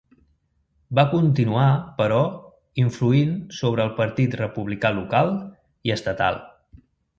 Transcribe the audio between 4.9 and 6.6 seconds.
local i estatal.